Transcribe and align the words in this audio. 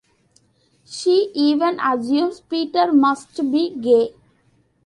She 0.83 1.31
even 1.35 1.79
assumes 1.79 2.39
Peter 2.41 2.91
must 2.91 3.37
be 3.51 3.69
gay. 3.79 4.15